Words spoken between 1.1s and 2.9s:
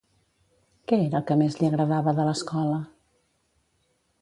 el que més li agradava de l'escola?